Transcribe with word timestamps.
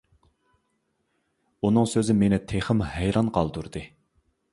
ئۇنىڭ 1.61 1.89
سۆزى 1.91 2.15
مېنى 2.21 2.39
تېخىمۇ 2.53 2.87
ھەيران 2.95 3.31
قالدۇردى. 3.37 3.85